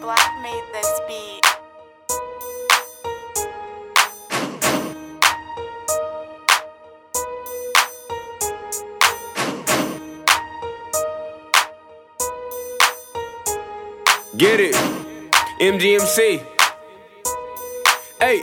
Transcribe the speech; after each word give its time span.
Blacc 0.00 0.42
made 0.42 0.64
this 0.72 1.00
beat. 1.06 1.40
Get 14.38 14.58
it. 14.60 14.74
MGMC. 15.60 16.42
Hey, 18.20 18.42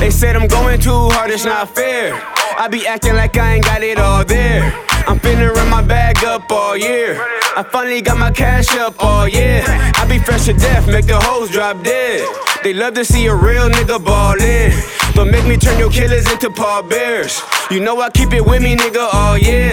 they 0.00 0.10
said 0.10 0.36
I'm 0.36 0.48
going 0.48 0.80
too 0.80 0.90
hard, 1.10 1.30
it's 1.30 1.44
not 1.44 1.74
fair. 1.74 2.14
I 2.56 2.68
be 2.68 2.86
acting 2.86 3.14
like 3.14 3.36
I 3.36 3.56
ain't 3.56 3.64
got 3.64 3.82
it 3.82 3.98
all 3.98 4.24
there. 4.24 4.91
I'm 5.06 5.18
finna 5.18 5.52
run 5.52 5.68
my 5.68 5.82
bag 5.82 6.24
up 6.24 6.50
all 6.50 6.76
year. 6.76 7.16
I 7.56 7.64
finally 7.70 8.00
got 8.00 8.18
my 8.18 8.30
cash 8.30 8.74
up 8.76 8.94
all 9.02 9.28
year. 9.28 9.62
I 9.66 10.06
be 10.08 10.18
fresh 10.18 10.46
to 10.46 10.52
death, 10.52 10.86
make 10.86 11.06
the 11.06 11.18
hoes 11.18 11.50
drop 11.50 11.82
dead. 11.82 12.26
They 12.62 12.72
love 12.72 12.94
to 12.94 13.04
see 13.04 13.26
a 13.26 13.34
real 13.34 13.68
nigga 13.68 14.02
ballin'. 14.02 14.72
But 15.14 15.26
make 15.26 15.46
me 15.46 15.56
turn 15.56 15.78
your 15.78 15.90
killers 15.90 16.30
into 16.30 16.50
Paul 16.50 16.84
Bears. 16.84 17.42
You 17.70 17.80
know 17.80 18.00
I 18.00 18.10
keep 18.10 18.32
it 18.32 18.44
with 18.44 18.62
me, 18.62 18.76
nigga, 18.76 19.08
oh 19.12 19.34
yeah. 19.34 19.72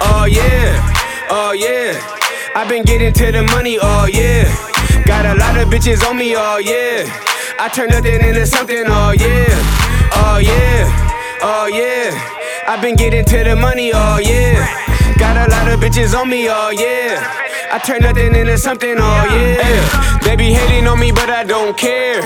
Oh 0.00 0.24
yeah. 0.24 1.26
Oh 1.30 1.52
yeah. 1.52 1.98
i 2.54 2.66
been 2.68 2.82
getting 2.82 3.12
to 3.12 3.32
the 3.32 3.42
money, 3.44 3.78
oh 3.80 4.06
yeah. 4.06 4.44
Got 5.04 5.26
a 5.26 5.38
lot 5.38 5.56
of 5.56 5.68
bitches 5.68 6.06
on 6.08 6.18
me, 6.18 6.34
oh 6.36 6.58
yeah. 6.58 7.06
I 7.58 7.68
turn 7.68 7.88
nothing 7.90 8.20
into 8.20 8.46
something, 8.46 8.84
oh 8.86 9.12
yeah. 9.12 9.46
Oh 10.12 10.38
yeah. 10.38 11.38
Oh 11.42 11.66
yeah. 11.66 12.35
I 12.68 12.80
been 12.80 12.96
getting 12.96 13.24
to 13.24 13.44
the 13.44 13.54
money, 13.54 13.92
oh 13.94 14.18
yeah. 14.18 14.66
Got 15.18 15.36
a 15.36 15.50
lot 15.50 15.72
of 15.72 15.78
bitches 15.78 16.18
on 16.18 16.28
me, 16.28 16.48
oh 16.50 16.70
yeah. 16.70 17.22
I 17.70 17.78
turn 17.78 18.02
nothing 18.02 18.34
into 18.34 18.58
something, 18.58 18.96
oh 18.98 19.24
yeah. 19.30 20.18
They 20.22 20.34
be 20.34 20.52
hating 20.52 20.86
on 20.88 20.98
me, 20.98 21.12
but 21.12 21.30
I 21.30 21.44
don't 21.44 21.76
care. 21.78 22.22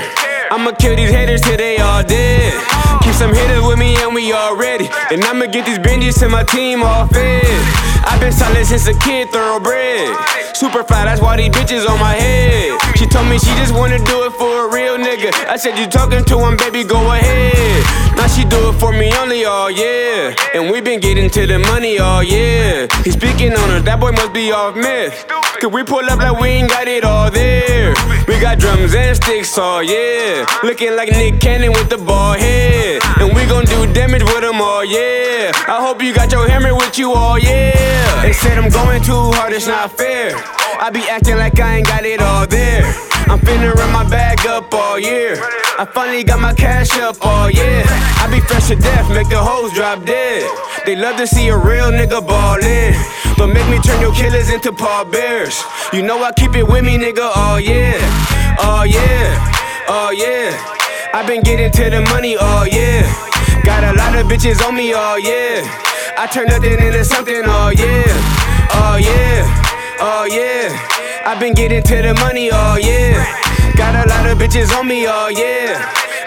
I'ma 0.51 0.73
kill 0.73 0.97
these 0.97 1.11
haters 1.11 1.43
till 1.43 1.59
they 1.59 1.79
all 1.79 2.03
dead. 2.03 2.55
Keep 3.03 3.15
some 3.15 3.35
hitters 3.35 3.63
with 3.63 3.79
me 3.79 3.97
and 4.03 4.15
we 4.15 4.33
all 4.33 4.57
ready. 4.57 4.89
And 5.11 5.23
I'ma 5.25 5.47
get 5.47 5.67
these 5.67 5.79
binges 5.79 6.19
to 6.21 6.29
my 6.29 6.43
team 6.45 6.83
all 6.83 7.07
fed. 7.07 7.90
I've 8.05 8.21
been 8.21 8.33
solid 8.33 8.65
since 8.67 8.87
a 8.87 8.95
kid, 8.99 9.31
thoroughbred. 9.31 10.17
Super 10.55 10.85
fly, 10.85 11.05
that's 11.05 11.21
why 11.21 11.37
these 11.37 11.51
bitches 11.51 11.89
on 11.89 11.99
my 11.99 12.15
head. 12.15 12.79
She 12.97 13.07
told 13.07 13.29
me 13.29 13.39
she 13.39 13.53
just 13.57 13.75
wanna 13.75 13.99
do 13.99 14.25
it 14.25 14.33
for 14.33 14.69
a 14.69 14.73
real 14.73 14.97
nigga. 14.97 15.33
I 15.49 15.57
said, 15.57 15.79
You 15.79 15.87
talking 15.87 16.25
to 16.25 16.39
him, 16.39 16.57
baby, 16.57 16.85
go 16.85 17.01
ahead. 17.13 18.17
Now 18.17 18.27
she 18.27 18.45
do 18.45 18.69
it 18.71 18.75
for 18.75 18.93
me 18.93 19.13
only, 19.15 19.45
oh 19.47 19.69
yeah. 19.69 20.35
And 20.55 20.71
we 20.71 20.81
been 20.81 21.01
getting 21.01 21.31
to 21.31 21.47
the 21.47 21.59
money, 21.59 21.99
oh 21.99 22.21
yeah. 22.21 22.87
He's 23.05 23.15
speaking 23.15 23.53
on 23.55 23.69
her, 23.71 23.81
that 23.81 24.01
boy 24.01 24.13
must 24.13 24.33
be 24.33 24.53
off 24.53 24.77
myth. 24.77 25.27
Cause 25.61 25.73
we 25.73 25.83
pull 25.85 26.05
up 26.05 26.19
like 26.19 26.41
we 26.41 26.49
ain't 26.49 26.71
got 26.71 26.89
it 26.89 27.05
all 27.05 27.31
there. 27.31 27.95
We 28.27 28.41
got 28.41 28.59
drums 28.59 28.95
and 28.95 29.17
sticks, 29.17 29.57
oh 29.59 29.81
yeah. 29.81 30.47
Looking 30.63 30.97
like 30.97 31.11
Nick 31.11 31.41
Cannon 31.41 31.73
with 31.73 31.89
the 31.91 31.99
ball 31.99 32.33
head. 32.33 33.03
Gon' 33.51 33.65
do 33.65 33.93
damage 33.93 34.23
with 34.23 34.43
them, 34.47 34.63
oh 34.63 34.87
yeah. 34.87 35.51
I 35.67 35.83
hope 35.83 36.01
you 36.01 36.15
got 36.15 36.31
your 36.31 36.49
hammer 36.49 36.73
with 36.73 36.97
you, 36.97 37.11
all, 37.11 37.37
yeah. 37.37 38.23
They 38.23 38.33
said 38.33 38.57
I'm 38.57 38.71
going 38.71 39.03
too 39.03 39.35
hard, 39.35 39.53
it's 39.53 39.67
not 39.67 39.91
fair. 39.91 40.33
I 40.79 40.89
be 40.91 41.03
acting 41.11 41.37
like 41.37 41.59
I 41.59 41.79
ain't 41.79 41.87
got 41.87 42.05
it 42.05 42.21
all 42.23 42.47
there. 42.47 42.87
I'm 43.27 43.41
finna 43.41 43.75
run 43.75 43.93
my 43.93 44.09
bag 44.09 44.47
up 44.47 44.73
all 44.73 45.01
year. 45.01 45.35
I 45.79 45.85
finally 45.85 46.23
got 46.23 46.39
my 46.39 46.55
cash 46.55 46.97
up, 47.01 47.17
oh 47.23 47.49
yeah. 47.49 47.83
I 48.23 48.31
be 48.31 48.39
fresh 48.41 48.69
to 48.69 48.77
death, 48.77 49.11
make 49.11 49.29
the 49.29 49.43
hoes 49.43 49.73
drop 49.73 50.05
dead. 50.07 50.47
They 50.87 50.95
love 50.95 51.17
to 51.17 51.27
see 51.27 51.49
a 51.49 51.59
real 51.59 51.91
nigga 51.91 52.25
ballin'. 52.25 52.95
But 53.37 53.49
make 53.49 53.69
me 53.69 53.81
turn 53.81 54.01
your 54.01 54.15
killers 54.15 54.49
into 54.49 54.73
Paul 54.73 55.07
Bears. 55.07 55.61
You 55.93 56.03
know 56.03 56.23
I 56.23 56.31
keep 56.33 56.55
it 56.55 56.69
with 56.69 56.85
me, 56.85 56.99
nigga, 56.99 57.33
oh 57.35 57.57
yeah. 57.57 57.99
Oh 58.63 58.85
yeah. 58.85 59.87
Oh 59.89 60.11
yeah. 60.13 60.55
i 61.13 61.27
been 61.27 61.43
getting 61.43 61.73
to 61.73 61.91
the 61.91 62.01
money, 62.15 62.37
oh 62.39 62.65
yeah. 62.71 63.03
Got 63.65 63.85
a 63.85 63.93
lot 63.97 64.17
of 64.19 64.27
bitches 64.27 64.65
on 64.67 64.75
me, 64.75 64.93
oh 64.95 65.17
yeah. 65.17 65.67
I 66.17 66.27
turn 66.27 66.47
nothing 66.49 66.79
into 66.79 67.05
something, 67.05 67.43
oh 67.45 67.71
yeah. 67.71 68.05
Oh 68.73 68.97
yeah. 68.97 69.99
Oh 70.01 70.25
yeah. 70.25 71.27
I've 71.27 71.39
been 71.39 71.55
getting 71.55 71.83
to 71.83 71.97
the 72.03 72.15
money, 72.15 72.51
oh 72.53 72.77
yeah. 72.77 73.25
Got 73.77 73.95
a 73.95 74.09
lot 74.09 74.27
of 74.27 74.39
bitches 74.39 74.77
on 74.77 74.89
me, 74.89 75.07
oh 75.07 75.29
yeah. 75.29 75.81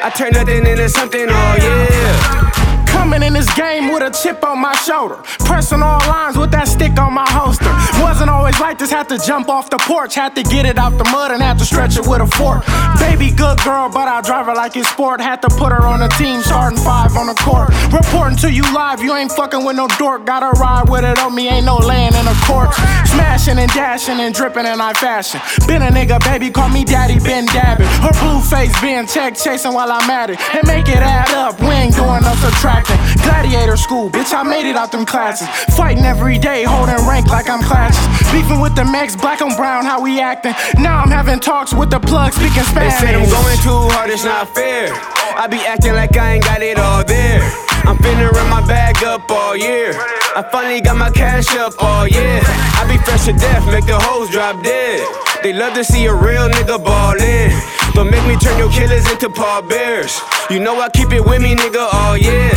I 0.04 0.10
turn 0.10 0.32
nothing 0.34 0.66
into 0.66 0.90
something, 0.90 1.28
oh 1.30 1.56
yeah. 1.58 2.86
Coming 2.86 3.24
in 3.24 3.34
this 3.34 3.52
game 3.56 3.92
with 3.92 4.04
a 4.04 4.12
chip 4.12 4.44
on 4.44 4.60
my 4.60 4.76
shoulder. 4.76 5.16
Pressing 5.40 5.82
all 5.82 6.00
lines 6.08 6.38
with 6.38 6.52
that 6.52 6.68
stick 6.68 6.98
on 7.00 7.14
my 7.14 7.26
holster. 7.30 7.74
Wasn't 8.14 8.30
always 8.30 8.60
like 8.60 8.78
this, 8.78 8.92
had 8.92 9.10
to 9.10 9.18
jump 9.18 9.50
off 9.50 9.72
the 9.72 9.80
porch. 9.80 10.14
Had 10.14 10.36
to 10.36 10.44
get 10.44 10.68
it 10.68 10.78
out 10.78 11.00
the 11.00 11.04
mud 11.06 11.32
and 11.32 11.42
had 11.42 11.58
to 11.58 11.66
stretch 11.66 11.98
it 11.98 12.06
with 12.06 12.22
a 12.22 12.28
fork. 12.28 12.62
Baby, 13.00 13.32
good 13.32 13.58
girl, 13.66 13.90
but 13.90 14.08
I 14.08 14.22
drive 14.22 14.46
her 14.46 14.54
like 14.54 14.78
it's 14.78 14.88
sport. 14.88 15.20
Had 15.20 15.42
to 15.42 15.50
put 15.50 15.74
her 15.74 15.82
on 15.82 16.00
the 16.00 16.10
team, 16.10 16.42
starting 16.44 16.78
five 16.78 17.18
on 17.18 17.26
the 17.26 17.34
court. 17.34 17.74
Reporting 17.92 18.38
to 18.46 18.52
you 18.54 18.62
live, 18.72 19.02
you 19.02 19.16
ain't 19.16 19.32
fucking 19.32 19.66
with 19.66 19.76
no 19.76 19.88
dork. 19.98 20.28
Gotta 20.28 20.54
ride 20.62 20.90
with 20.90 21.04
it 21.04 21.18
on 21.18 21.34
me, 21.34 21.50
ain't 21.50 21.66
no 21.66 21.78
laying 21.78 22.14
in 22.14 22.28
a 22.30 22.38
court. 22.46 22.70
Smashing 23.10 23.58
and 23.58 23.72
dashing 23.72 24.20
and 24.20 24.36
dripping 24.36 24.68
in 24.68 24.80
I 24.80 24.94
fashion. 24.94 25.42
Been 25.66 25.82
a 25.82 25.90
nigga, 25.90 26.24
baby, 26.24 26.52
call 26.52 26.70
me 26.70 26.86
daddy, 26.86 27.18
been 27.18 27.48
dabbing. 27.48 27.88
Her 28.06 28.14
blue 28.22 28.42
face 28.42 28.80
being 28.80 29.08
check 29.08 29.34
chasing 29.34 29.74
while 29.74 29.92
I'm 29.92 30.08
at 30.12 30.30
it. 30.30 30.38
And 30.54 30.68
make 30.68 30.88
it 30.88 31.02
add 31.02 31.34
up, 31.34 31.60
we 31.60 31.74
ain't 31.74 31.96
doing 31.96 32.22
no 32.22 32.36
subtraction 32.36 32.84
acting. 32.84 33.24
Gladiator 33.24 33.78
school, 33.78 34.10
bitch, 34.10 34.34
I 34.34 34.44
made 34.44 34.70
it 34.70 34.76
out 34.76 34.92
them 34.92 35.06
classes. 35.06 35.48
Fighting 35.76 36.06
every 36.06 36.38
day, 36.38 36.64
holding 36.64 36.96
rank 37.08 37.28
like 37.28 37.50
I'm 37.50 37.62
classes. 37.62 38.03
Beefing 38.32 38.60
with 38.60 38.76
the 38.76 38.86
Mex, 38.86 39.16
black 39.16 39.42
on 39.42 39.56
brown, 39.56 39.86
how 39.86 40.02
we 40.02 40.20
acting. 40.20 40.54
Now 40.82 41.02
I'm 41.02 41.10
having 41.10 41.40
talks 41.40 41.74
with 41.74 41.90
the 41.90 42.00
plug, 42.00 42.34
speaking 42.34 42.64
Spanish. 42.64 42.94
They 43.00 43.14
said 43.14 43.16
I'm 43.16 43.30
going 43.30 43.58
too 43.62 43.90
hard, 43.94 44.10
it's 44.10 44.24
not 44.24 44.50
fair. 44.54 44.90
I 45.36 45.48
be 45.48 45.58
acting 45.58 45.94
like 45.94 46.16
I 46.18 46.36
ain't 46.36 46.44
got 46.44 46.62
it 46.62 46.78
all 46.78 47.04
there. 47.04 47.42
I'm 47.86 47.98
finna 47.98 48.32
run 48.32 48.50
my 48.50 48.66
bag 48.66 49.04
up 49.04 49.30
all 49.30 49.58
year. 49.58 49.94
I 50.36 50.48
finally 50.52 50.80
got 50.80 50.96
my 50.96 51.12
cash 51.12 51.54
up 51.58 51.74
all 51.84 52.08
year. 52.08 52.40
I 52.44 52.88
be 52.88 52.98
fresh 53.04 53.26
to 53.26 53.34
death, 53.34 53.66
make 53.68 53.86
the 53.86 54.00
hoes 54.00 54.30
drop 54.30 54.64
dead. 54.64 55.06
They 55.44 55.54
love 55.54 55.74
to 55.74 55.84
see 55.84 56.06
a 56.06 56.14
real 56.14 56.48
nigga 56.50 56.84
ballin'. 56.84 57.52
Don't 57.94 58.10
make 58.10 58.26
me 58.26 58.38
turn 58.38 58.58
your 58.58 58.72
killers 58.72 59.10
into 59.12 59.30
Paul 59.30 59.64
Bears. 59.64 60.20
You 60.50 60.60
know 60.60 60.80
I 60.80 60.90
keep 60.90 61.12
it 61.12 61.24
with 61.24 61.42
me, 61.42 61.56
nigga, 61.56 61.88
oh 61.92 62.18
yeah. 62.20 62.52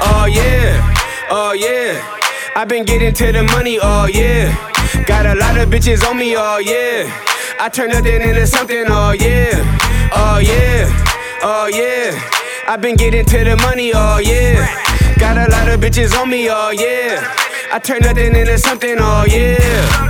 Oh 0.00 0.26
yeah. 0.26 1.26
Oh 1.30 1.52
yeah. 1.52 2.20
i 2.54 2.64
been 2.64 2.84
getting 2.84 3.14
to 3.14 3.32
the 3.32 3.42
money, 3.44 3.78
oh 3.80 4.06
yeah. 4.06 4.52
Got 5.06 5.26
a 5.26 5.34
lot 5.34 5.58
of 5.58 5.68
bitches 5.68 6.02
on 6.08 6.18
me, 6.18 6.34
oh 6.36 6.58
yeah. 6.58 7.10
I 7.60 7.68
turn 7.68 7.90
nothing 7.90 8.20
into 8.22 8.46
something, 8.46 8.84
oh 8.88 9.12
yeah. 9.12 10.10
Oh 10.14 10.38
yeah. 10.38 10.88
Oh 11.42 11.66
yeah. 11.66 12.18
i 12.66 12.76
been 12.76 12.96
getting 12.96 13.24
to 13.24 13.44
the 13.44 13.56
money, 13.58 13.92
oh 13.94 14.18
yeah. 14.18 14.66
Got 15.18 15.36
a 15.36 15.50
lot 15.50 15.68
of 15.68 15.80
bitches 15.80 16.18
on 16.18 16.30
me, 16.30 16.48
oh 16.50 16.70
yeah. 16.70 17.34
I 17.72 17.78
turn 17.78 18.00
nothing 18.00 18.34
into 18.34 18.58
something, 18.58 18.96
oh 18.98 19.24
yeah. 19.28 20.07